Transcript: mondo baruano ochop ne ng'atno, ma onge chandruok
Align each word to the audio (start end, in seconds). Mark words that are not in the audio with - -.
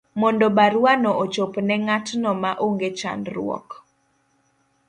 mondo 0.21 0.45
baruano 0.57 1.11
ochop 1.23 1.53
ne 1.67 1.75
ng'atno, 1.83 2.31
ma 2.41 2.51
onge 2.65 2.89
chandruok 2.99 3.67